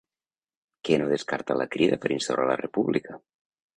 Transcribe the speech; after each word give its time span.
Què 0.87 0.97
no 1.01 1.11
descarta 1.11 1.57
la 1.61 1.67
Crida 1.75 1.99
per 2.07 2.13
instaurar 2.17 2.49
la 2.53 2.59
república? 2.67 3.21